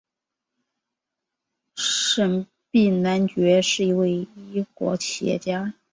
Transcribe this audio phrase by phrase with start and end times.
[1.75, 5.75] 沈弼男爵是一位英国企业家。